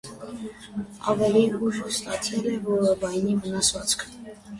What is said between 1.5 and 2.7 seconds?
ուշ ստացել է